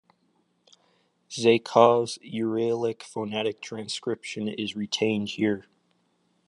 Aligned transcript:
Zaykov's 1.29 2.17
Uralic 2.25 3.03
phonetic 3.03 3.61
transcription 3.61 4.47
is 4.47 4.75
retained 4.75 5.29
here. 5.29 5.67